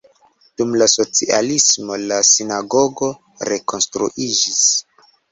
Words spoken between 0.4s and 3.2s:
Dum la socialismo la sinagogo